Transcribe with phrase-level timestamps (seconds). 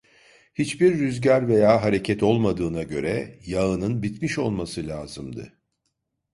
[0.55, 5.57] Hiçbir rüzgar veya hareket olmadığına göre, yağının bitmiş olması lazımdı.